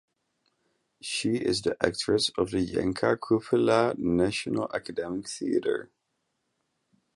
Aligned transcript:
She 0.99 1.35
is 1.35 1.61
the 1.61 1.77
actress 1.79 2.31
of 2.35 2.49
the 2.49 2.59
Yanka 2.61 3.17
Kupala 3.17 3.95
National 3.99 4.67
Academic 4.73 5.29
Theatre. 5.29 5.91